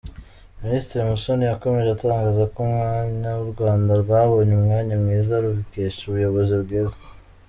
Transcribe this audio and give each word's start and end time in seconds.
Minisitiri 0.63 1.09
Musoni 1.11 1.43
yakomeje 1.45 1.89
atangaza 1.91 2.43
ko 2.53 2.57
umwanya 2.67 3.31
u 3.43 3.45
Rwanda 3.51 3.91
rwabonye 4.03 4.53
umwanya 4.59 4.93
mwiza 5.03 5.33
rubikesha 5.43 5.99
ubuyobozi 6.05 6.55
bwiza. 6.63 6.97